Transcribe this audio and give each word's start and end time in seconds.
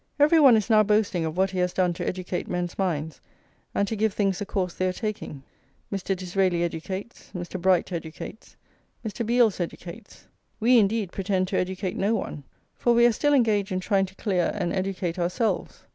Every 0.19 0.39
one 0.39 0.57
is 0.57 0.67
now 0.67 0.81
boasting 0.81 1.25
of 1.25 1.37
what 1.37 1.51
he 1.51 1.59
has 1.59 1.73
done 1.73 1.93
to 1.93 2.07
educate 2.07 2.47
men's 2.47 2.75
minds 2.79 3.21
and 3.75 3.87
to 3.87 3.95
give 3.95 4.15
things 4.15 4.39
the 4.39 4.47
course 4.47 4.73
they 4.73 4.87
are 4.87 4.91
taking. 4.93 5.43
Mr. 5.93 6.15
Disraeli 6.15 6.63
educates, 6.63 7.29
Mr. 7.35 7.61
Bright 7.61 7.91
educates, 7.91 8.55
Mr. 9.05 9.23
Beales 9.23 9.59
educates. 9.59 10.25
We, 10.59 10.79
indeed, 10.79 11.11
pretend 11.11 11.49
to 11.49 11.57
educate 11.57 11.95
no 11.97 12.15
one, 12.15 12.45
for 12.75 12.95
we 12.95 13.05
are 13.05 13.11
still 13.11 13.35
engaged 13.35 13.71
in 13.71 13.79
trying 13.79 14.07
to 14.07 14.15
clear 14.15 14.49
and 14.55 14.73
educate 14.73 15.19
ourselves. 15.19 15.83